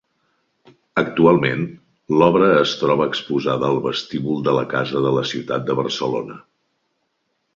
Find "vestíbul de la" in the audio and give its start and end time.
3.85-4.65